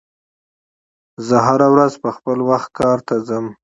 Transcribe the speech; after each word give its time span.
زه 1.27 1.37
هره 1.47 1.67
ورځ 1.73 1.93
په 2.03 2.09
خپل 2.17 2.37
وخت 2.49 2.69
کار 2.79 2.97
ته 3.07 3.15
ځم. 3.27 3.45